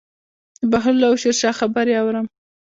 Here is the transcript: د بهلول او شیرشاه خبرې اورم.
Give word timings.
د 0.59 0.61
بهلول 0.71 1.03
او 1.09 1.13
شیرشاه 1.21 1.57
خبرې 1.59 1.93
اورم. 2.01 2.25